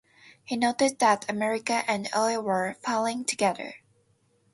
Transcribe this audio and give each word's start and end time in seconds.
He 0.43 0.55
noted 0.57 0.97
that 0.97 1.29
America 1.29 1.83
and 1.87 2.09
oil 2.17 2.41
were 2.41 2.75
falling 2.81 3.23
together. 3.23 3.75